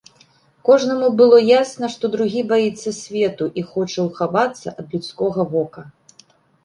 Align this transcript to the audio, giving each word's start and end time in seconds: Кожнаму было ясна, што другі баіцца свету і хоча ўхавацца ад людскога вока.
Кожнаму 0.67 1.09
было 1.19 1.37
ясна, 1.49 1.85
што 1.95 2.09
другі 2.15 2.41
баіцца 2.53 2.89
свету 3.01 3.45
і 3.63 3.67
хоча 3.75 3.99
ўхавацца 4.09 4.75
ад 4.79 4.85
людскога 4.97 5.41
вока. 5.53 5.81